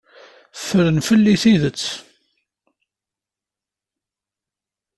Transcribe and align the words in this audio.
Ffren 0.59 0.97
fell-i 1.07 1.35
tidet. 1.43 1.83